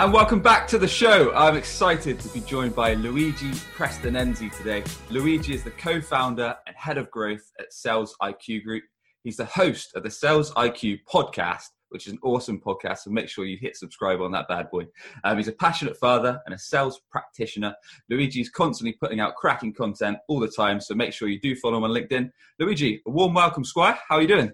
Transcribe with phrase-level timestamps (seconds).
[0.00, 1.30] And welcome back to the show.
[1.34, 4.82] I'm excited to be joined by Luigi Prestinenzi today.
[5.10, 8.82] Luigi is the co founder and head of growth at Sales IQ Group.
[9.24, 13.00] He's the host of the Sales IQ podcast, which is an awesome podcast.
[13.00, 14.86] So make sure you hit subscribe on that bad boy.
[15.22, 17.74] Um, he's a passionate father and a sales practitioner.
[18.08, 20.80] Luigi is constantly putting out cracking content all the time.
[20.80, 22.30] So make sure you do follow him on LinkedIn.
[22.58, 23.98] Luigi, a warm welcome, Squire.
[24.08, 24.50] How are you doing?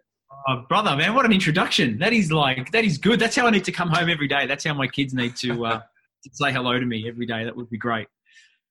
[0.49, 1.99] Oh, brother, man, what an introduction.
[1.99, 3.21] That is like, that is good.
[3.21, 4.47] That's how I need to come home every day.
[4.47, 7.45] That's how my kids need to, uh, to say hello to me every day.
[7.45, 8.09] That would be great.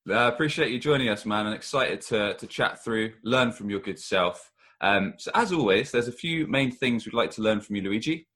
[0.07, 1.47] I uh, appreciate you joining us, man.
[1.47, 4.51] I'm excited to, to chat through, learn from your good self.
[4.81, 7.81] Um, so, as always, there's a few main things we'd like to learn from you,
[7.81, 8.27] Luigi.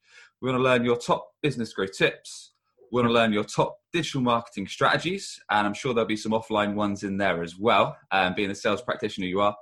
[0.42, 2.54] We want to learn your top business growth tips.
[2.92, 6.32] We want to learn your top digital marketing strategies, and I'm sure there'll be some
[6.32, 7.96] offline ones in there as well.
[8.12, 9.56] Um, being a sales practitioner, you are.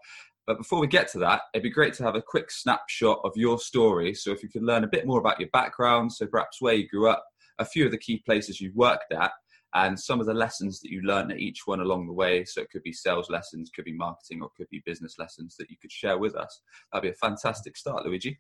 [0.48, 3.34] But before we get to that, it'd be great to have a quick snapshot of
[3.36, 4.14] your story.
[4.14, 6.88] So if you could learn a bit more about your background, so perhaps where you
[6.88, 7.24] grew up,
[7.60, 9.32] a few of the key places you've worked at,
[9.74, 12.46] and some of the lessons that you learned at each one along the way.
[12.46, 15.70] So it could be sales lessons, could be marketing, or could be business lessons that
[15.70, 16.62] you could share with us.
[16.92, 18.40] That'd be a fantastic start, Luigi.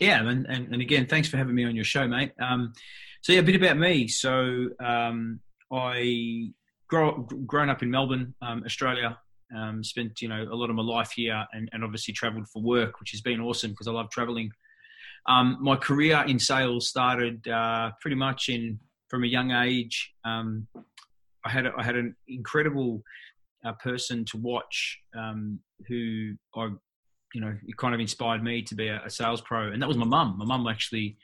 [0.00, 2.32] Yeah, and, and, and again, thanks for having me on your show, mate.
[2.40, 2.72] Um,
[3.20, 4.08] so yeah, a bit about me.
[4.08, 6.52] So um, I
[6.88, 9.18] grow, grown up in Melbourne, um, Australia.
[9.56, 12.62] Um, spent you know a lot of my life here, and, and obviously travelled for
[12.62, 14.50] work, which has been awesome because I love travelling.
[15.26, 18.78] Um, my career in sales started uh, pretty much in
[19.08, 20.12] from a young age.
[20.24, 20.68] Um,
[21.44, 23.02] I had I had an incredible
[23.64, 26.68] uh, person to watch um, who I,
[27.34, 29.88] you know, it kind of inspired me to be a, a sales pro, and that
[29.88, 30.36] was my mum.
[30.38, 31.16] My mum actually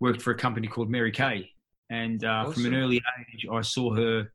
[0.00, 1.50] worked for a company called Mary Kay,
[1.90, 2.52] and uh, awesome.
[2.54, 4.30] from an early age, I saw her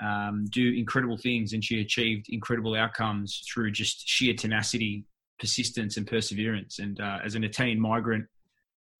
[0.00, 5.04] um, do incredible things, and she achieved incredible outcomes through just sheer tenacity,
[5.38, 6.78] persistence, and perseverance.
[6.78, 8.26] And uh, as an Italian migrant,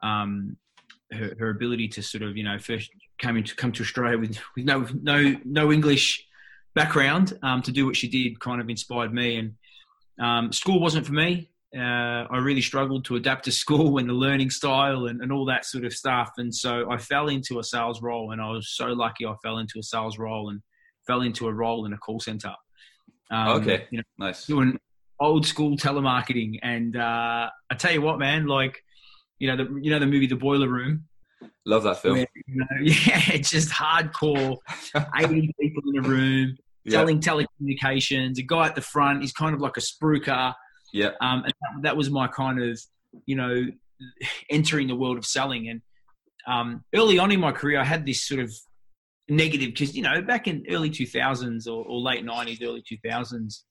[0.03, 0.56] um,
[1.12, 4.38] her, her, ability to sort of you know first came to come to Australia with,
[4.56, 6.25] with no no no English
[6.75, 9.37] background um, to do what she did kind of inspired me.
[9.37, 9.54] And
[10.20, 11.50] um, school wasn't for me.
[11.76, 15.44] Uh, I really struggled to adapt to school and the learning style and, and all
[15.47, 16.32] that sort of stuff.
[16.38, 19.58] And so I fell into a sales role, and I was so lucky I fell
[19.58, 20.60] into a sales role and
[21.08, 22.54] fell into a role in a call center.
[23.32, 24.46] Um, okay, you know, nice.
[24.46, 24.78] Doing
[25.19, 28.80] old school telemarketing, and uh, I tell you what, man, like
[29.41, 31.04] you know the you know the movie The Boiler Room.
[31.66, 32.19] Love that film.
[32.19, 34.56] Where, you know, yeah, it's just hardcore.
[35.19, 36.56] Eighty people in a room
[36.91, 37.32] selling yeah.
[37.32, 38.38] telecommunications.
[38.38, 40.54] A guy at the front is kind of like a spruiker.
[40.92, 41.10] Yeah.
[41.20, 42.80] Um, and that, that, was my kind of,
[43.26, 43.66] you know,
[44.50, 45.69] entering the world of selling.
[45.69, 45.82] And
[46.46, 48.52] um, early on in my career, I had this sort of
[49.28, 53.62] negative because you know back in early 2000s or, or late 90s early 2000s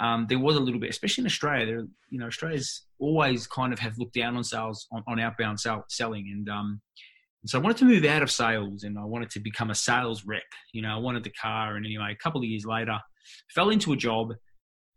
[0.00, 3.72] um, there was a little bit especially in australia there you know australia's always kind
[3.72, 6.26] of have looked down on sales on, on outbound sell, selling.
[6.30, 6.80] And um,
[7.46, 10.24] so i wanted to move out of sales and i wanted to become a sales
[10.26, 10.42] rep.
[10.72, 12.98] You know i wanted the car and anyway a couple of years later
[13.54, 14.32] fell into a job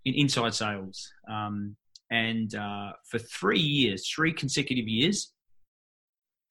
[0.06, 1.10] in inside sales.
[1.30, 1.76] Um,
[2.10, 5.32] and uh, for three years three consecutive years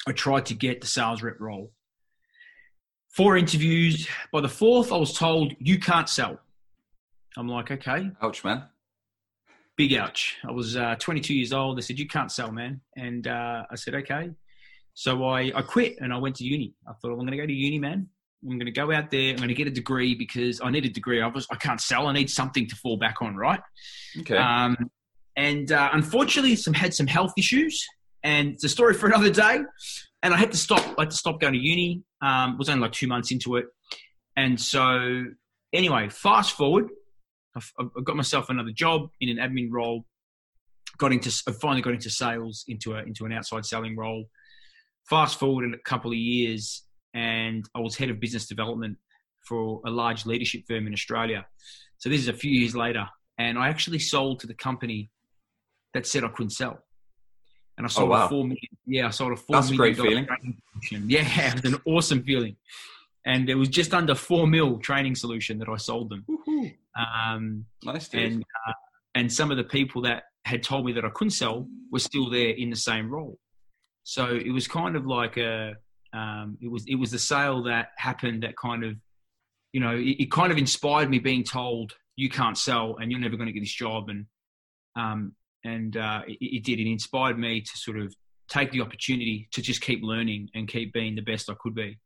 [0.08, 1.70] i tried to get the sales rep role
[3.10, 4.08] four interviews.
[4.32, 6.38] By the fourth, I was told, you can't sell.
[7.36, 8.10] I'm like, okay.
[8.22, 8.64] Ouch, man.
[9.76, 10.36] Big ouch.
[10.46, 11.78] I was uh, 22 years old.
[11.78, 12.80] They said, you can't sell, man.
[12.96, 14.30] And uh, I said, okay.
[14.94, 16.74] So I, I quit and I went to uni.
[16.86, 18.08] I thought, well, I'm going to go to uni, man.
[18.42, 19.30] I'm going to go out there.
[19.30, 21.20] I'm going to get a degree because I need a degree.
[21.20, 22.06] I, was, I can't sell.
[22.06, 23.60] I need something to fall back on, right?
[24.20, 24.36] Okay.
[24.36, 24.76] Um,
[25.36, 27.86] and uh, unfortunately, some had some health issues,
[28.22, 29.60] and it's a story for another day
[30.22, 30.84] and I had to stop.
[30.98, 32.02] I had to stop going to uni.
[32.22, 33.66] Um, was only like two months into it,
[34.36, 35.24] and so
[35.72, 36.88] anyway, fast forward,
[37.56, 40.04] I, I got myself another job in an admin role.
[40.98, 44.26] Got into, I finally got into sales, into a into an outside selling role.
[45.08, 46.84] Fast forward in a couple of years,
[47.14, 48.98] and I was head of business development
[49.46, 51.46] for a large leadership firm in Australia.
[51.96, 53.06] So this is a few years later,
[53.38, 55.10] and I actually sold to the company
[55.94, 56.84] that said I couldn't sell
[57.80, 58.26] and I oh, sold oh, wow.
[58.26, 58.58] a four million.
[58.84, 60.28] Yeah, I sold a four That's million a great feeling.
[61.08, 62.56] Yeah, it was an awesome feeling,
[63.26, 66.26] and it was just under four mil training solution that I sold them.
[66.98, 68.22] Um, nice, dude.
[68.22, 68.72] and uh,
[69.14, 72.28] and some of the people that had told me that I couldn't sell were still
[72.28, 73.38] there in the same role.
[74.04, 75.74] So it was kind of like a
[76.12, 78.96] um, it was it was the sale that happened that kind of
[79.72, 83.20] you know it, it kind of inspired me being told you can't sell and you're
[83.20, 84.08] never going to get this job.
[84.08, 84.26] And
[84.96, 86.78] um, and uh, it, it, did.
[86.78, 88.14] It inspired me to sort of
[88.48, 91.98] take the opportunity to just keep learning and keep being the best I could be.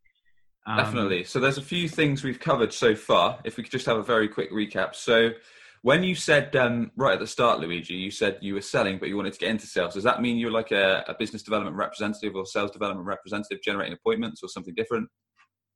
[0.66, 1.24] Um, Definitely.
[1.24, 3.38] So there's a few things we've covered so far.
[3.44, 4.94] If we could just have a very quick recap.
[4.94, 5.30] So
[5.82, 9.08] when you said um, right at the start, Luigi, you said you were selling, but
[9.08, 9.94] you wanted to get into sales.
[9.94, 13.92] Does that mean you're like a, a business development representative or sales development representative, generating
[13.92, 15.08] appointments or something different?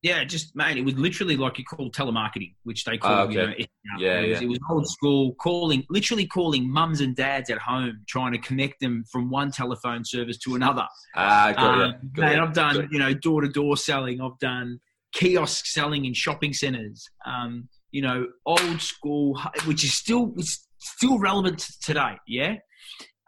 [0.03, 3.33] Yeah, just man, it was literally like you call telemarketing, which they call oh, okay.
[3.33, 4.47] you know, yeah, it was, yeah.
[4.47, 8.79] it was old school calling, literally calling mums and dads at home, trying to connect
[8.81, 10.87] them from one telephone service to another.
[11.17, 12.13] Ah, got um, it.
[12.13, 14.21] Got man, I've done you know door to door selling.
[14.21, 14.79] I've done
[15.13, 17.05] kiosk selling in shopping centers.
[17.27, 22.19] Um, you know, old school, which is still it's still relevant today.
[22.29, 22.57] Yeah,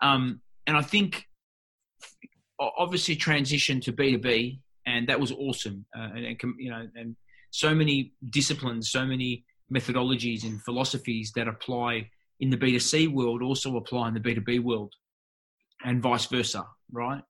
[0.00, 1.24] um, and I think
[2.60, 5.84] obviously transition to B two B, and that was awesome.
[5.96, 7.16] Uh, and, and you know, and
[7.50, 12.08] so many disciplines, so many methodologies and philosophies that apply
[12.40, 14.92] in the B two C world also apply in the B two B world,
[15.84, 17.22] and vice versa, right?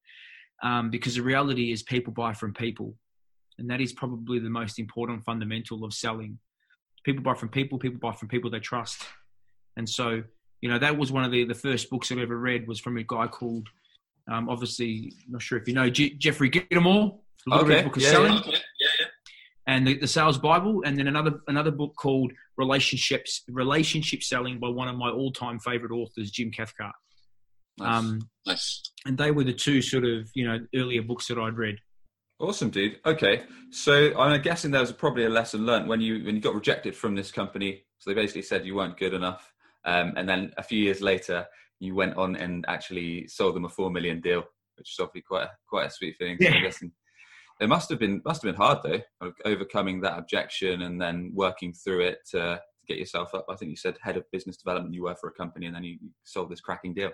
[0.63, 2.95] Um, because the reality is people buy from people,
[3.59, 6.39] and that is probably the most important fundamental of selling
[7.05, 9.03] people buy from people people buy from people they trust
[9.77, 10.23] and so
[10.61, 12.97] you know that was one of the the first books i ever read was from
[12.99, 13.69] a guy called
[14.31, 16.51] um, obviously not sure if you know G- jeffrey
[17.49, 17.83] gitomer okay.
[17.83, 18.59] book of yeah, selling yeah.
[18.81, 19.07] Yeah, yeah.
[19.67, 24.69] and the, the sales bible and then another another book called relationships relationship selling by
[24.69, 26.95] one of my all-time favorite authors jim cathcart
[27.79, 27.99] nice.
[27.99, 28.83] um nice.
[29.07, 31.77] and they were the two sort of you know earlier books that i'd read
[32.41, 32.99] Awesome, dude.
[33.05, 36.55] Okay, so I'm guessing there was probably a lesson learned when you when you got
[36.55, 37.85] rejected from this company.
[37.99, 39.53] So they basically said you weren't good enough,
[39.85, 41.47] um, and then a few years later,
[41.81, 44.45] you went on and actually sold them a four million deal,
[44.77, 46.39] which is obviously quite a, quite a sweet feeling.
[46.41, 46.55] Yeah.
[46.55, 46.93] I'm guessing
[47.61, 51.73] it must have been must have been hard though, overcoming that objection and then working
[51.73, 53.47] through it to, to get yourself up.
[53.51, 55.85] I think you said head of business development you were for a company, and then
[55.85, 57.11] you sold this cracking deal.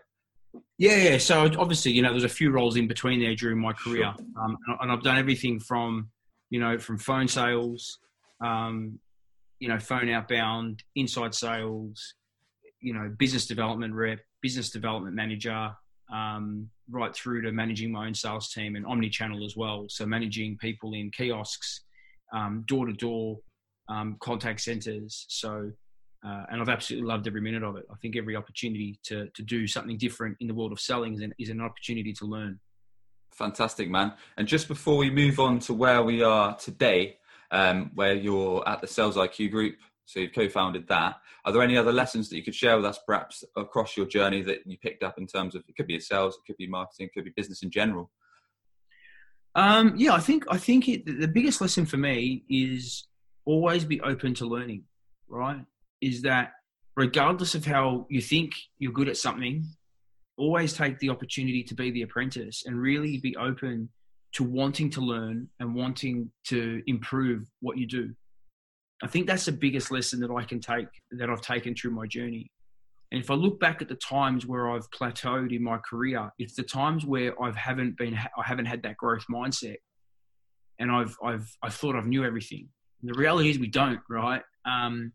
[0.78, 1.19] Yeah, yeah.
[1.19, 4.56] So obviously, you know, there's a few roles in between there during my career, um,
[4.81, 6.10] and I've done everything from,
[6.50, 7.99] you know, from phone sales,
[8.42, 8.99] um,
[9.58, 12.14] you know, phone outbound, inside sales,
[12.81, 15.72] you know, business development rep, business development manager,
[16.12, 19.86] um, right through to managing my own sales team and omni-channel as well.
[19.88, 21.82] So managing people in kiosks,
[22.66, 23.38] door to door,
[24.20, 25.26] contact centers.
[25.28, 25.72] So
[26.26, 27.84] uh, and I've absolutely loved every minute of it.
[27.90, 31.20] I think every opportunity to to do something different in the world of selling is
[31.20, 32.58] an, is an opportunity to learn.
[33.32, 34.14] Fantastic, man.
[34.36, 37.18] And just before we move on to where we are today,
[37.50, 39.76] um, where you're at the Sales IQ Group,
[40.06, 41.16] so you've co-founded that.
[41.44, 44.40] Are there any other lessons that you could share with us, perhaps across your journey
[44.42, 47.06] that you picked up in terms of it could be sales, it could be marketing,
[47.06, 48.10] it could be business in general?
[49.56, 53.06] Um, yeah, I think I think it, the biggest lesson for me is
[53.44, 54.84] always be open to learning.
[55.28, 55.64] Right,
[56.00, 56.52] is that
[56.94, 59.64] regardless of how you think you're good at something,
[60.36, 63.88] always take the opportunity to be the apprentice and really be open
[64.34, 68.14] to wanting to learn and wanting to improve what you do.
[69.02, 72.06] I think that's the biggest lesson that I can take that I've taken through my
[72.06, 72.50] journey.
[73.12, 76.56] And if I look back at the times where I've plateaued in my career, it's
[76.56, 79.76] the times where I haven't been, I haven't had that growth mindset,
[80.78, 82.69] and I've, I've, I thought I've knew everything.
[83.00, 84.43] And the reality is we don't, right?
[84.64, 85.12] Um,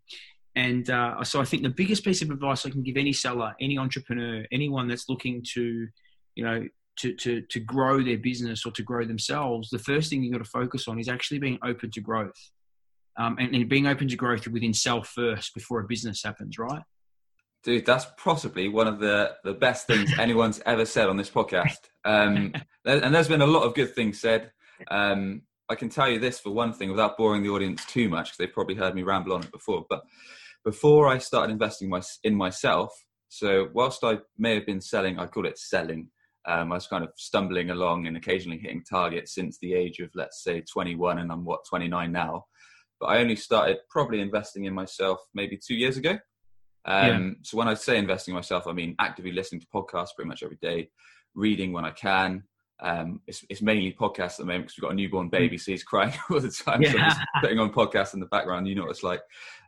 [0.56, 3.54] and uh, so I think the biggest piece of advice I can give any seller,
[3.60, 5.88] any entrepreneur, anyone that's looking to,
[6.36, 6.68] you know,
[7.00, 10.44] to, to, to grow their business or to grow themselves, the first thing you've got
[10.44, 12.52] to focus on is actually being open to growth.
[13.18, 16.84] Um, and, and being open to growth within self first before a business happens, right?
[17.64, 21.90] Dude, that's possibly one of the, the best things anyone's ever said on this podcast.
[22.06, 22.54] Um,
[22.86, 24.52] and there's been a lot of good things said.
[24.90, 28.26] Um, I can tell you this for one thing without boring the audience too much,
[28.28, 29.86] because they've probably heard me ramble on it before.
[29.90, 30.04] But
[30.66, 32.94] before I started investing my, in myself,
[33.30, 36.10] so whilst I may have been selling, I call it selling.
[36.48, 40.10] Um, I was kind of stumbling along and occasionally hitting targets since the age of,
[40.16, 42.46] let's say, 21, and I'm what 29 now.
[43.02, 46.20] But I only started probably investing in myself maybe two years ago.
[46.86, 47.30] Um, yeah.
[47.42, 50.44] So when I say investing in myself, I mean actively listening to podcasts pretty much
[50.44, 50.90] every day,
[51.36, 52.44] reading when I can,
[52.82, 55.32] um, it's, it's, mainly podcasts at the moment because we've got a newborn mm.
[55.32, 56.82] baby, so he's crying all the time.
[56.82, 56.92] Yeah.
[56.92, 58.68] So I'm just putting on podcasts in the background.
[58.68, 59.22] You know what it's like.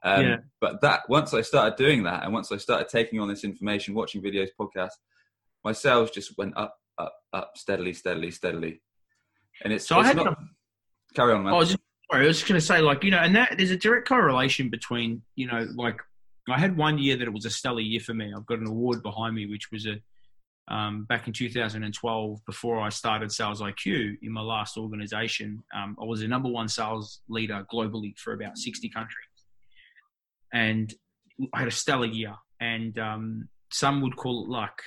[0.04, 0.38] Um, yeah.
[0.60, 3.94] But that once I started doing that, and once I started taking on this information,
[3.94, 4.98] watching videos, podcasts,
[5.64, 8.82] my sales just went up, up, up, steadily, steadily, steadily.
[9.64, 10.38] And it's so it's I had not, to,
[11.14, 11.78] carry on, man.
[12.14, 14.70] I was, just, going to say, like you know, and that there's a direct correlation
[14.70, 16.00] between you know, like
[16.50, 18.34] I had one year that it was a stellar year for me.
[18.36, 20.00] I've got an award behind me, which was a
[20.70, 26.06] um, back in 2012, before I started Sales IQ in my last organization, um, I
[26.06, 29.28] was the number one sales leader globally for about 60 countries.
[30.54, 30.94] And
[31.54, 34.82] I had a stellar year, and um, some would call it luck,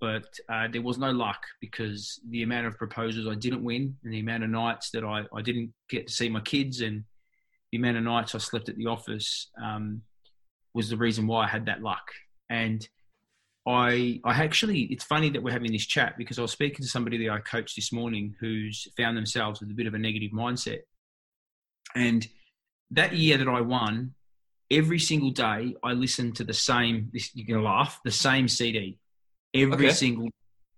[0.00, 4.12] but uh, there was no luck because the amount of proposals I didn't win, and
[4.12, 7.04] the amount of nights that I, I didn't get to see my kids, and
[7.72, 10.02] the amount of nights I slept at the office um,
[10.74, 12.10] was the reason why I had that luck.
[12.50, 12.86] And
[13.66, 16.88] I, I actually, it's funny that we're having this chat because I was speaking to
[16.88, 20.32] somebody that I coached this morning who's found themselves with a bit of a negative
[20.32, 20.80] mindset.
[21.94, 22.26] And
[22.90, 24.14] that year that I won,
[24.70, 28.98] every single day I listened to the same, you're going to laugh, the same CD.
[29.54, 29.94] Every okay.
[29.94, 30.28] single.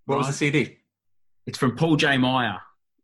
[0.05, 0.77] What was the CD?
[1.45, 2.17] It's from Paul J.
[2.17, 2.59] Meyer.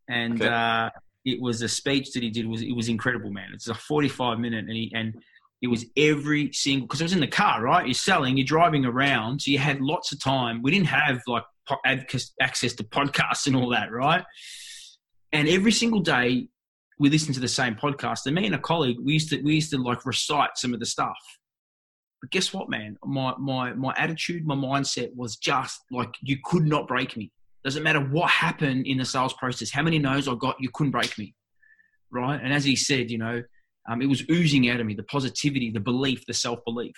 [0.07, 0.47] And okay.
[0.47, 0.89] uh,
[1.25, 3.49] it was a speech that he did was it was incredible, man.
[3.53, 5.15] It's a 45 minute and he, and
[5.61, 7.85] it was every single because it was in the car, right?
[7.85, 10.61] You're selling, you're driving around, so you had lots of time.
[10.61, 11.43] We didn't have like
[11.85, 14.23] access to podcasts and all that, right?
[15.31, 16.47] And every single day
[16.99, 18.25] we listened to the same podcast.
[18.25, 20.79] And me and a colleague, we used to we used to like recite some of
[20.79, 21.17] the stuff.
[22.23, 22.95] But guess what, man?
[23.03, 27.33] My my my attitude, my mindset was just like you could not break me.
[27.65, 30.91] Doesn't matter what happened in the sales process, how many no's I got, you couldn't
[30.91, 31.35] break me,
[32.11, 32.39] right?
[32.41, 33.43] And as he said, you know,
[33.89, 36.95] um, it was oozing out of me the positivity, the belief, the self belief.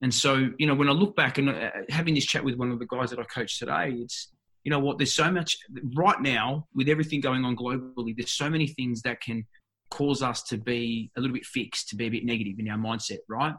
[0.00, 2.70] And so, you know, when I look back and uh, having this chat with one
[2.70, 4.32] of the guys that I coach today, it's,
[4.64, 5.58] you know what, there's so much
[5.94, 9.46] right now with everything going on globally, there's so many things that can
[9.90, 12.78] cause us to be a little bit fixed, to be a bit negative in our
[12.78, 13.54] mindset, right?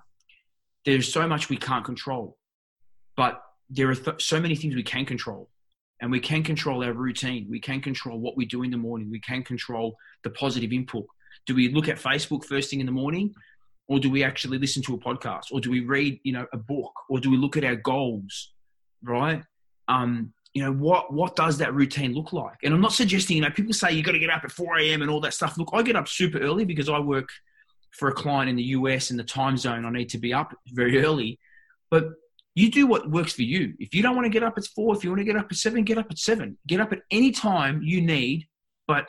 [0.86, 2.38] There's so much we can't control,
[3.18, 5.50] but there are th- so many things we can control.
[6.02, 7.48] And we can control our routine.
[7.50, 9.10] We can control what we do in the morning.
[9.10, 11.06] We can control the positive input.
[11.46, 13.34] Do we look at Facebook first thing in the morning?
[13.88, 15.46] Or do we actually listen to a podcast?
[15.52, 16.92] Or do we read, you know, a book?
[17.10, 18.52] Or do we look at our goals?
[19.04, 19.42] Right?
[19.88, 22.58] Um, you know, what what does that routine look like?
[22.64, 24.80] And I'm not suggesting, you know, people say you got to get up at 4
[24.80, 25.02] a.m.
[25.02, 25.58] and all that stuff.
[25.58, 27.30] Look, I get up super early because I work
[27.98, 29.86] for a client in the US in the time zone.
[29.86, 31.40] I need to be up very early.
[31.90, 32.10] But
[32.54, 33.74] you do what works for you.
[33.80, 35.48] If you don't want to get up at four, if you want to get up
[35.50, 36.58] at seven, get up at seven.
[36.68, 38.48] Get up at any time you need,
[38.88, 39.06] but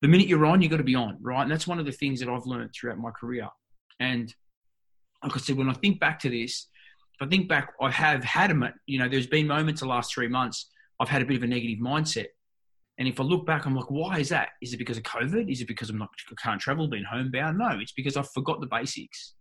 [0.00, 1.42] the minute you're on, you've got to be on, right?
[1.42, 3.48] And that's one of the things that I've learned throughout my career.
[4.00, 4.34] And
[5.22, 6.68] like I said, when I think back to this,
[7.14, 10.12] if I think back, I have had a, you know, there's been moments the last
[10.12, 12.26] three months, I've had a bit of a negative mindset.
[12.98, 14.50] And if I look back, I'm like, why is that?
[14.60, 15.50] Is it because of COVID?
[15.50, 17.58] Is it because I'm not, I can't travel, being homebound?
[17.58, 19.34] No, it's because I forgot the basics.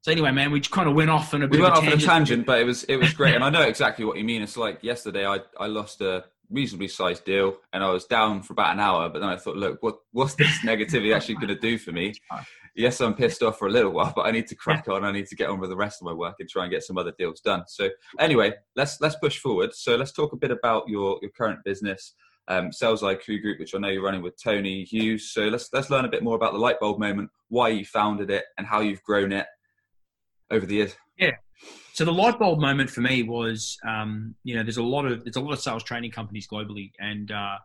[0.00, 1.58] So anyway, man, we kind of went off on a bit.
[1.58, 3.62] We went off on a tangent, but it was it was great, and I know
[3.62, 4.40] exactly what you mean.
[4.40, 8.52] It's like yesterday, I I lost a reasonably sized deal and I was down for
[8.52, 11.58] about an hour, but then I thought, look, what what's this negativity actually going to
[11.58, 12.14] do for me?
[12.74, 15.04] Yes, I'm pissed off for a little while, but I need to crack on.
[15.04, 16.82] I need to get on with the rest of my work and try and get
[16.82, 17.64] some other deals done.
[17.66, 17.88] So
[18.18, 19.74] anyway, let's let's push forward.
[19.74, 22.14] So let's talk a bit about your your current business,
[22.48, 25.32] um, Sales IQ Group, which I know you're running with Tony Hughes.
[25.32, 28.30] So let's let's learn a bit more about the light bulb moment, why you founded
[28.30, 29.46] it, and how you've grown it
[30.50, 30.96] over the years.
[31.18, 31.32] Yeah,
[31.96, 35.24] so the light bulb moment for me was, um, you know, there's a lot of
[35.24, 37.56] there's a lot of sales training companies globally, and uh,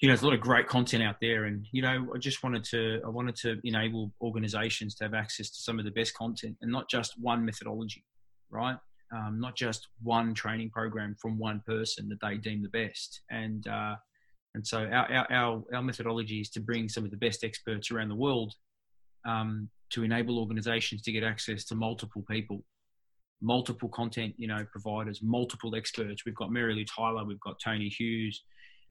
[0.00, 1.44] you know, there's a lot of great content out there.
[1.44, 5.50] And you know, I just wanted to I wanted to enable organisations to have access
[5.50, 8.04] to some of the best content, and not just one methodology,
[8.50, 8.78] right?
[9.14, 13.20] Um, not just one training program from one person that they deem the best.
[13.30, 13.96] And uh,
[14.54, 18.08] and so our, our our methodology is to bring some of the best experts around
[18.08, 18.54] the world
[19.26, 22.64] um, to enable organisations to get access to multiple people
[23.42, 26.24] multiple content, you know, providers, multiple experts.
[26.24, 28.42] We've got Mary Lou Tyler, we've got Tony Hughes,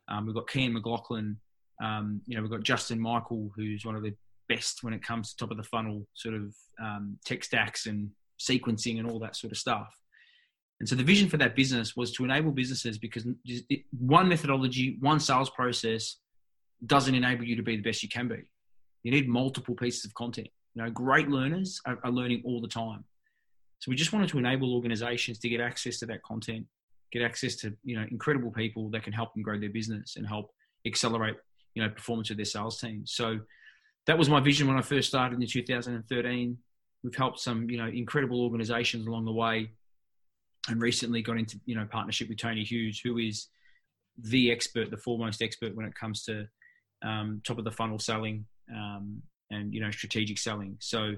[0.10, 1.38] um, we've got Kian McLaughlin,
[1.82, 4.14] um, you know, we've got Justin Michael, who's one of the
[4.50, 8.10] best when it comes to top of the funnel sort of um, tech stacks and
[8.40, 9.96] sequencing and all that sort of stuff.
[10.82, 13.24] And so the vision for that business was to enable businesses because
[13.92, 16.16] one methodology, one sales process
[16.88, 18.40] doesn't enable you to be the best you can be.
[19.04, 20.48] You need multiple pieces of content.
[20.74, 23.04] You know, great learners are, are learning all the time.
[23.78, 26.66] So we just wanted to enable organizations to get access to that content,
[27.12, 30.28] get access to, you know, incredible people that can help them grow their business and
[30.28, 30.50] help
[30.88, 31.36] accelerate,
[31.76, 33.04] you know, performance of their sales team.
[33.06, 33.40] So
[34.08, 36.58] that was my vision when I first started in 2013.
[37.04, 39.70] We've helped some, you know, incredible organizations along the way
[40.68, 43.48] and recently got into, you know, partnership with Tony Hughes, who is
[44.18, 46.48] the expert, the foremost expert when it comes to
[47.04, 50.78] um, top of the funnel selling um, and, you know, strategic selling.
[50.80, 51.16] So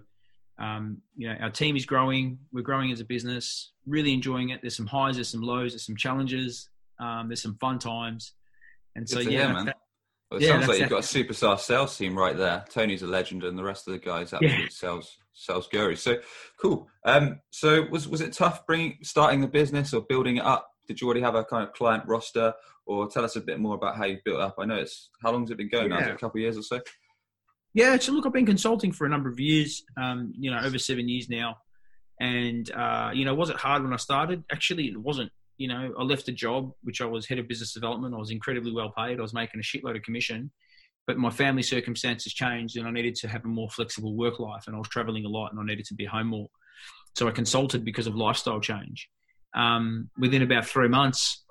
[0.60, 2.38] um, you know, our team is growing.
[2.52, 3.72] We're growing as a business.
[3.88, 4.62] Really enjoying it.
[4.62, 6.70] There's some highs, there's some lows, there's some challenges.
[7.00, 8.34] Um, there's some fun times.
[8.96, 9.66] And so, yeah, hear, man.
[9.66, 9.78] That,
[10.30, 12.64] well, it yeah, sounds like you've got a superstar sales team right there.
[12.70, 14.68] Tony's a legend, and the rest of the guys absolute yeah.
[14.70, 16.02] sales sales gurus.
[16.02, 16.18] So
[16.62, 16.88] cool.
[17.06, 20.70] Um, so was was it tough bringing starting the business or building it up?
[20.88, 22.54] Did you already have a kind of client roster,
[22.86, 24.56] or tell us a bit more about how you built up?
[24.60, 26.00] I know it's how long has it been going yeah.
[26.00, 26.12] now?
[26.12, 26.80] a couple of years or so?
[27.74, 30.78] Yeah, so look, I've been consulting for a number of years, um, you know, over
[30.78, 31.58] seven years now.
[32.20, 34.44] And uh, you know, was it hard when I started?
[34.52, 35.32] Actually, it wasn't.
[35.58, 38.14] You know, I left a job which I was head of business development.
[38.14, 39.20] I was incredibly well paid.
[39.20, 40.52] I was making a shitload of commission,
[41.08, 44.64] but my family circumstances changed, and I needed to have a more flexible work life.
[44.68, 46.50] And I was traveling a lot, and I needed to be home more.
[47.16, 49.10] So I consulted because of lifestyle change.
[49.56, 51.44] Um, within about three months,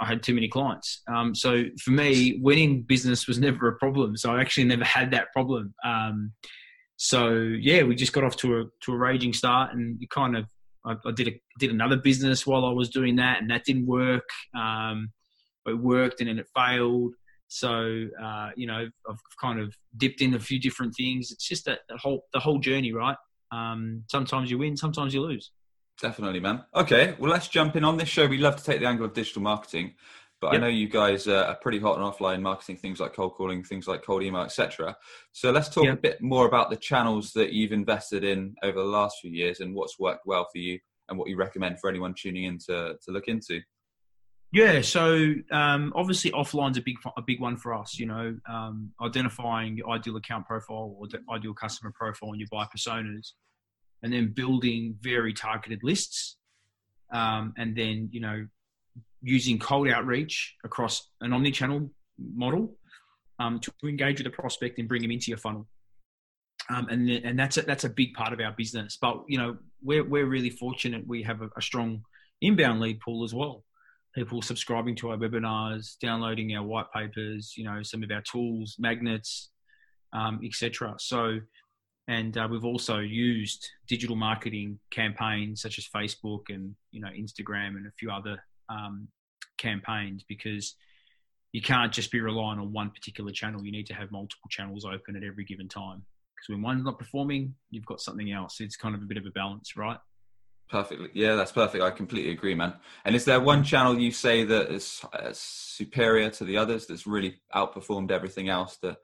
[0.00, 1.02] I had too many clients.
[1.08, 4.16] Um, so for me, winning business was never a problem.
[4.16, 5.74] So I actually never had that problem.
[5.84, 6.32] Um,
[6.96, 10.36] so yeah, we just got off to a to a raging start, and you kind
[10.36, 10.46] of
[10.84, 13.86] I, I did a, did another business while I was doing that, and that didn't
[13.86, 14.28] work.
[14.56, 15.12] Um,
[15.66, 17.14] it worked, and then it failed.
[17.48, 21.30] So uh, you know, I've kind of dipped in a few different things.
[21.30, 23.16] It's just that, that whole the whole journey, right?
[23.52, 25.52] Um, sometimes you win, sometimes you lose.
[26.00, 26.64] Definitely, man.
[26.74, 28.26] Okay, well, let's jump in on this show.
[28.26, 29.94] We love to take the angle of digital marketing,
[30.40, 30.56] but yep.
[30.56, 33.88] I know you guys are pretty hot on offline marketing, things like cold calling, things
[33.88, 34.94] like cold email, etc.
[35.32, 35.94] So let's talk yep.
[35.94, 39.60] a bit more about the channels that you've invested in over the last few years
[39.60, 42.96] and what's worked well for you and what you recommend for anyone tuning in to,
[43.02, 43.60] to look into.
[44.56, 47.98] Yeah, so um, obviously offline's a big a big one for us.
[47.98, 52.48] You know, um, identifying your ideal account profile or the ideal customer profile and your
[52.50, 53.32] buyer personas,
[54.02, 56.38] and then building very targeted lists,
[57.12, 58.46] um, and then you know
[59.20, 61.90] using cold outreach across an omni-channel
[62.34, 62.78] model
[63.38, 65.66] um, to engage with the prospect and bring them into your funnel.
[66.70, 68.96] Um, and and that's a, that's a big part of our business.
[68.98, 71.06] But you know, we're we're really fortunate.
[71.06, 72.04] We have a, a strong
[72.40, 73.65] inbound lead pool as well
[74.16, 78.74] people subscribing to our webinars, downloading our white papers, you know, some of our tools,
[78.78, 79.50] magnets,
[80.14, 80.94] um, etc.
[80.98, 81.38] So,
[82.08, 87.76] and uh, we've also used digital marketing campaigns such as Facebook and you know Instagram
[87.76, 89.06] and a few other um,
[89.58, 90.74] campaigns because
[91.52, 93.64] you can't just be relying on one particular channel.
[93.64, 96.02] You need to have multiple channels open at every given time
[96.34, 98.60] because when one's not performing, you've got something else.
[98.60, 99.98] It's kind of a bit of a balance, right?
[100.68, 101.10] Perfectly.
[101.14, 101.82] Yeah, that's perfect.
[101.82, 102.74] I completely agree, man.
[103.04, 107.06] And is there one channel you say that is uh, superior to the others that's
[107.06, 108.96] really outperformed everything else that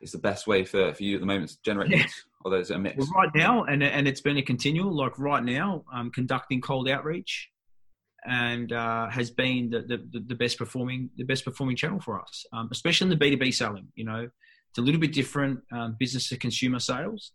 [0.00, 1.98] is the best way for, for you at the moment to generate yeah.
[1.98, 2.24] leads?
[2.44, 2.98] Or is it a mix?
[2.98, 6.88] Well, right now, and, and it's been a continual, like right now, um, conducting cold
[6.88, 7.50] outreach
[8.24, 12.44] and uh, has been the, the, the, best performing the best performing channel for us,
[12.52, 13.88] um, especially in the B2B selling.
[13.94, 14.28] You know,
[14.70, 17.32] it's a little bit different um, business to consumer sales.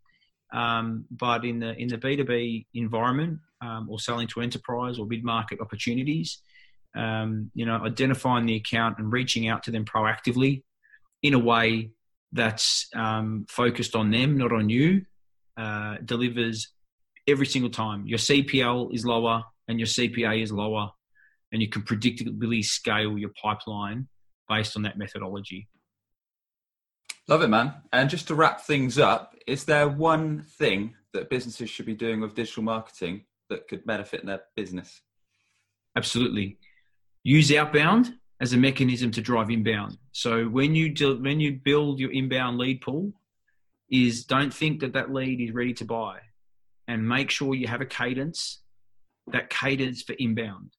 [0.54, 5.00] Um, but in the in the B two B environment, um, or selling to enterprise
[5.00, 6.42] or mid market opportunities,
[6.96, 10.64] um, you know, identifying the account and reaching out to them proactively
[11.24, 11.92] in a way
[12.32, 15.06] that's um, focused on them, not on you,
[15.58, 16.72] uh, delivers
[17.28, 18.06] every single time.
[18.06, 20.92] Your CPL is lower and your CPA is lower,
[21.52, 24.08] and you can predictably scale your pipeline
[24.48, 25.68] based on that methodology.
[27.28, 27.74] Love it, man.
[27.92, 32.22] And just to wrap things up, is there one thing that businesses should be doing
[32.22, 35.02] with digital marketing that could benefit their business?
[35.96, 36.58] Absolutely.
[37.24, 39.98] Use outbound as a mechanism to drive inbound.
[40.12, 43.12] So when you do, when you build your inbound lead pool,
[43.90, 46.20] is don't think that that lead is ready to buy,
[46.88, 48.62] and make sure you have a cadence
[49.32, 50.72] that caters for inbound.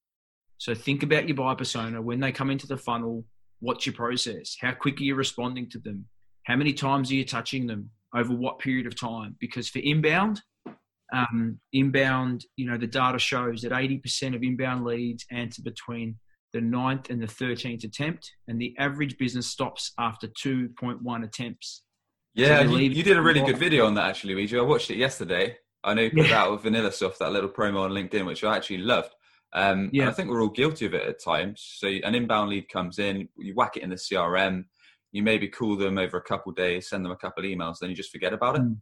[0.56, 3.24] So think about your buyer persona when they come into the funnel.
[3.60, 4.56] What's your process?
[4.60, 6.06] How quick are you responding to them?
[6.48, 7.90] How many times are you touching them?
[8.16, 9.36] Over what period of time?
[9.38, 10.40] Because for inbound,
[11.12, 16.16] um, inbound, you know, the data shows that 80% of inbound leads answer between
[16.54, 21.82] the ninth and the 13th attempt, and the average business stops after 2.1 attempts.
[22.32, 24.58] Yeah, so you, you, did a really good video on that actually, Luigi.
[24.58, 25.54] I watched it yesterday.
[25.84, 26.42] I know you put yeah.
[26.42, 29.14] out with VanillaSoft, that little promo on LinkedIn, which I actually loved.
[29.52, 30.08] Um, yeah.
[30.08, 31.74] I think we're all guilty of it at times.
[31.78, 34.64] So an inbound lead comes in, you whack it in the CRM,
[35.12, 37.90] you maybe call them over a couple days, send them a couple of emails, then
[37.90, 38.62] you just forget about it.
[38.62, 38.76] Mm.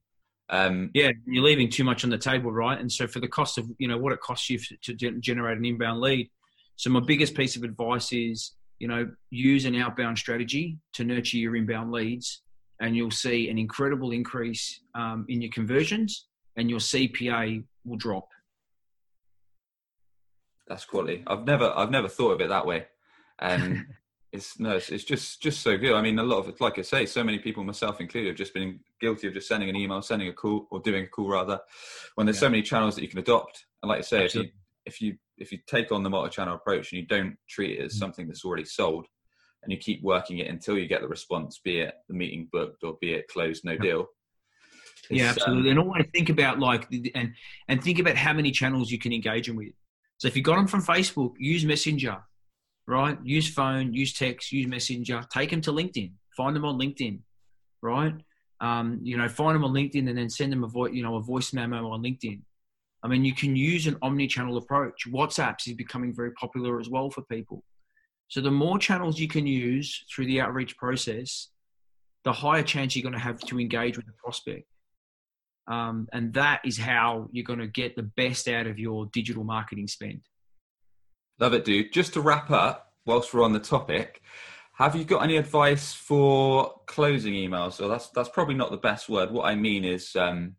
[0.48, 2.78] Um, yeah, you're leaving too much on the table, right?
[2.78, 5.64] And so for the cost of you know what it costs you to generate an
[5.64, 6.30] inbound lead.
[6.76, 11.38] So my biggest piece of advice is you know use an outbound strategy to nurture
[11.38, 12.42] your inbound leads,
[12.80, 18.28] and you'll see an incredible increase um, in your conversions, and your CPA will drop.
[20.68, 21.24] That's quality.
[21.26, 22.86] I've never I've never thought of it that way,
[23.40, 23.86] and
[24.36, 25.94] it's no, it's, it's, just just so good.
[25.94, 28.36] I mean, a lot of it, like I say, so many people, myself included, have
[28.36, 31.28] just been guilty of just sending an email, sending a call, or doing a call
[31.28, 31.60] rather.
[32.14, 32.40] When there's yeah.
[32.40, 34.52] so many channels that you can adopt, and like I say, Absolutely.
[34.84, 37.78] if you if you if you take on the multi-channel approach and you don't treat
[37.78, 37.98] it as mm-hmm.
[37.98, 39.06] something that's already sold,
[39.62, 42.84] and you keep working it until you get the response, be it the meeting booked
[42.84, 44.06] or be it closed, no deal.
[45.10, 45.70] Yeah, absolutely.
[45.70, 47.32] Um, and always think about like and
[47.68, 49.72] and think about how many channels you can engage them with.
[50.18, 52.18] So if you got them from Facebook, use Messenger
[52.86, 53.18] right?
[53.24, 55.22] Use phone, use text, use messenger.
[55.32, 56.12] Take them to LinkedIn.
[56.36, 57.20] Find them on LinkedIn,
[57.82, 58.14] right?
[58.60, 61.16] Um, you know, find them on LinkedIn and then send them a voice, you know,
[61.16, 62.40] a voice memo on LinkedIn.
[63.02, 65.06] I mean, you can use an omni-channel approach.
[65.06, 67.62] WhatsApps is becoming very popular as well for people.
[68.28, 71.48] So the more channels you can use through the outreach process,
[72.24, 74.66] the higher chance you're going to have to engage with the prospect.
[75.68, 79.44] Um, and that is how you're going to get the best out of your digital
[79.44, 80.22] marketing spend.
[81.38, 81.92] Love it, dude.
[81.92, 84.22] Just to wrap up, whilst we're on the topic,
[84.74, 87.74] have you got any advice for closing emails?
[87.74, 89.30] So that's that's probably not the best word.
[89.30, 90.56] What I mean is, um,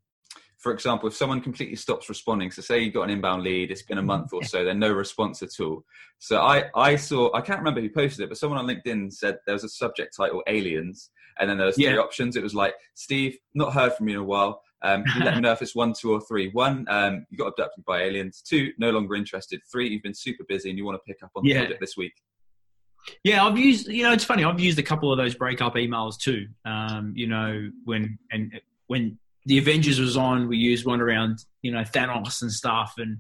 [0.58, 3.84] for example, if someone completely stops responding, so say you got an inbound lead, it's
[3.84, 5.84] been a month or so, then no response at all.
[6.20, 9.38] So I I saw I can't remember who posted it, but someone on LinkedIn said
[9.46, 11.10] there was a subject title aliens,
[11.40, 11.98] and then there was three yeah.
[11.98, 12.36] options.
[12.36, 14.62] It was like Steve, not heard from you in a while.
[14.82, 16.50] Um, you let me know if it's one, two, or three.
[16.50, 18.42] One, um, you got abducted by aliens.
[18.42, 19.62] Two, no longer interested.
[19.72, 21.60] Three, you've been super busy and you want to pick up on the yeah.
[21.60, 22.14] project this week.
[23.24, 23.88] Yeah, I've used.
[23.88, 24.44] You know, it's funny.
[24.44, 26.48] I've used a couple of those breakup emails too.
[26.66, 31.72] Um, you know, when and when the Avengers was on, we used one around you
[31.72, 32.96] know Thanos and stuff.
[32.98, 33.20] And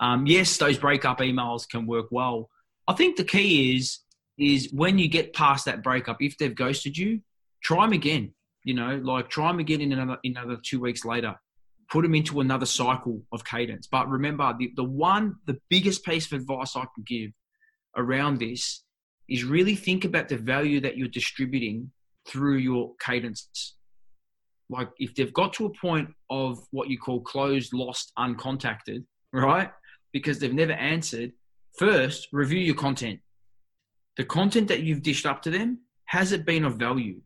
[0.00, 2.50] um, yes, those breakup emails can work well.
[2.88, 4.00] I think the key is
[4.38, 7.20] is when you get past that breakup, if they've ghosted you,
[7.62, 8.32] try them again.
[8.64, 11.34] You know, like try them again in another in another two weeks later.
[11.90, 13.86] Put them into another cycle of cadence.
[13.90, 17.30] But remember, the, the one, the biggest piece of advice I can give
[17.96, 18.84] around this
[19.28, 21.90] is really think about the value that you're distributing
[22.26, 23.74] through your cadence.
[24.70, 29.70] Like if they've got to a point of what you call closed, lost, uncontacted, right?
[30.12, 31.32] Because they've never answered,
[31.78, 33.20] first review your content.
[34.16, 37.20] The content that you've dished up to them, has it been of value?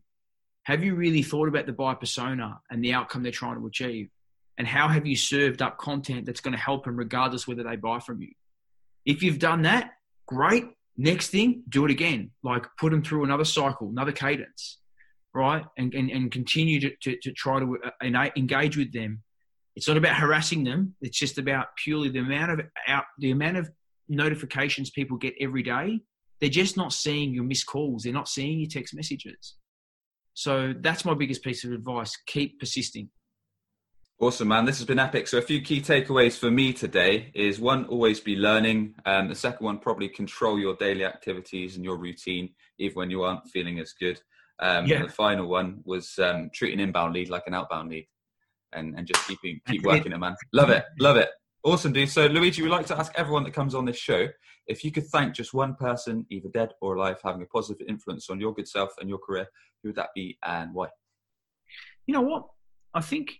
[0.63, 4.09] Have you really thought about the buyer persona and the outcome they're trying to achieve?
[4.57, 7.75] And how have you served up content that's going to help them regardless whether they
[7.75, 8.31] buy from you?
[9.05, 9.91] If you've done that,
[10.27, 10.65] great.
[10.95, 12.31] Next thing, do it again.
[12.43, 14.79] Like put them through another cycle, another cadence,
[15.33, 15.65] right?
[15.77, 19.23] And, and, and continue to, to, to try to uh, engage with them.
[19.75, 20.95] It's not about harassing them.
[21.01, 23.69] It's just about purely the amount of out, the amount of
[24.07, 25.99] notifications people get every day.
[26.39, 28.03] They're just not seeing your missed calls.
[28.03, 29.55] They're not seeing your text messages.
[30.33, 32.11] So that's my biggest piece of advice.
[32.27, 33.09] Keep persisting.
[34.19, 34.65] Awesome, man.
[34.65, 35.27] This has been epic.
[35.27, 38.95] So, a few key takeaways for me today is one, always be learning.
[39.05, 43.23] Um, the second one, probably control your daily activities and your routine, even when you
[43.23, 44.21] aren't feeling as good.
[44.59, 44.97] Um, yeah.
[44.97, 48.07] And the final one was um, treat an inbound lead like an outbound lead
[48.71, 50.35] and, and just keeping keep working it, man.
[50.53, 50.85] Love it.
[50.99, 51.29] Love it.
[51.65, 52.09] Awesome, dude.
[52.09, 54.27] So, Luigi, we like to ask everyone that comes on this show
[54.67, 58.29] if you could thank just one person, either dead or alive, having a positive influence
[58.29, 59.47] on your good self and your career,
[59.81, 60.87] who would that be and why?
[62.05, 62.47] You know what?
[62.93, 63.31] I think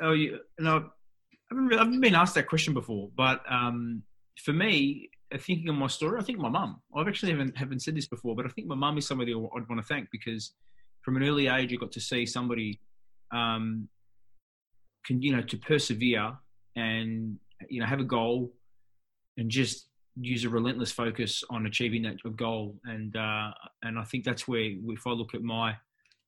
[0.00, 4.02] oh, you, know, I haven't, I haven't been asked that question before, but um,
[4.44, 6.80] for me, uh, thinking of my story, I think my mum.
[6.96, 9.36] I've actually haven't haven't said this before, but I think my mum is somebody I'd
[9.36, 10.52] want to thank because
[11.02, 12.80] from an early age, I got to see somebody,
[13.32, 13.88] um,
[15.04, 16.34] can you know, to persevere
[16.76, 18.52] and you know have a goal
[19.36, 22.76] and just use a relentless focus on achieving that goal.
[22.84, 23.50] And uh,
[23.82, 25.76] and I think that's where if I look at my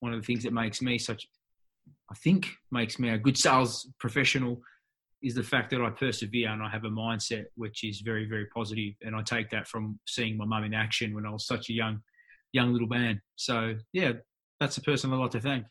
[0.00, 1.28] one of the things that makes me such
[2.10, 4.60] I think makes me a good sales professional
[5.22, 8.46] is the fact that I persevere and I have a mindset which is very, very
[8.46, 8.94] positive.
[9.02, 11.72] And I take that from seeing my mum in action when I was such a
[11.72, 12.00] young,
[12.52, 13.20] young little man.
[13.34, 14.12] So yeah,
[14.60, 15.64] that's the person I'd like to thank.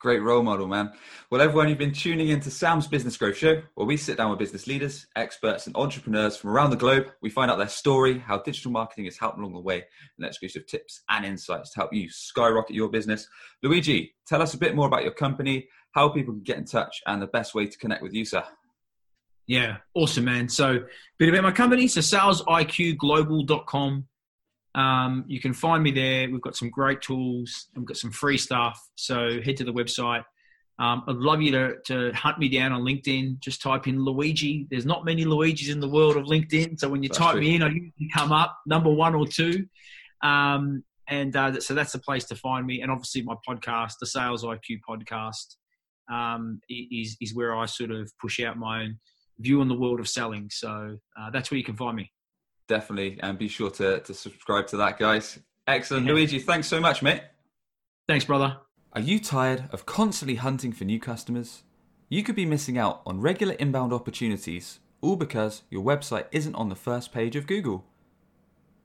[0.00, 0.92] Great role model, man.
[1.28, 4.38] Well, everyone, you've been tuning into Sam's Business Growth Show, where we sit down with
[4.38, 7.08] business leaders, experts, and entrepreneurs from around the globe.
[7.20, 9.84] We find out their story, how digital marketing has helped along the way,
[10.16, 13.28] and exclusive tips and insights to help you skyrocket your business.
[13.64, 17.02] Luigi, tell us a bit more about your company, how people can get in touch,
[17.08, 18.44] and the best way to connect with you, sir.
[19.48, 20.48] Yeah, awesome, man.
[20.48, 20.80] So, a
[21.18, 21.88] bit about my company.
[21.88, 24.06] So, salesiqglobal.com
[24.74, 26.30] um, you can find me there.
[26.30, 27.68] We've got some great tools.
[27.74, 28.80] We've got some free stuff.
[28.94, 30.24] So head to the website.
[30.80, 33.40] Um, I'd love you to, to hunt me down on LinkedIn.
[33.40, 34.68] Just type in Luigi.
[34.70, 36.78] There's not many Luigis in the world of LinkedIn.
[36.78, 39.66] So when you That's type me in, I usually come up number one or two.
[40.22, 42.82] Um, and uh, so that's the place to find me.
[42.82, 45.56] And obviously, my podcast, the Sales IQ podcast,
[46.12, 48.98] um, is, is where I sort of push out my own
[49.40, 50.48] view on the world of selling.
[50.52, 52.12] So uh, that's where you can find me
[52.68, 53.18] definitely.
[53.20, 55.38] And be sure to, to subscribe to that, guys.
[55.66, 56.06] Excellent.
[56.06, 56.12] Yeah.
[56.12, 57.22] Luigi, thanks so much, mate.
[58.06, 58.58] Thanks, brother.
[58.92, 61.62] Are you tired of constantly hunting for new customers?
[62.08, 66.70] You could be missing out on regular inbound opportunities, all because your website isn't on
[66.70, 67.84] the first page of Google.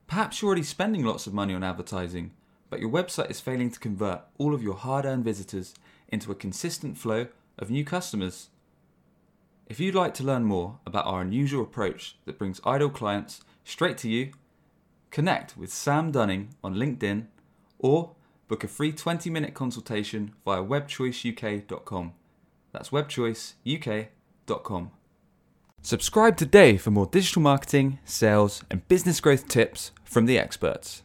[0.08, 2.32] Perhaps you're already spending lots of money on advertising,
[2.70, 5.74] but your website is failing to convert all of your hard earned visitors
[6.10, 8.50] into a consistent flow of new customers.
[9.68, 13.98] If you'd like to learn more about our unusual approach that brings idle clients straight
[14.00, 14.32] to you,
[15.12, 17.28] connect with Sam Dunning on LinkedIn
[17.80, 18.12] or
[18.48, 22.14] book a free 20 minute consultation via webchoiceuk.com.
[22.72, 24.92] That's webchoiceuk.com.
[25.82, 31.04] Subscribe today for more digital marketing, sales, and business growth tips from the experts.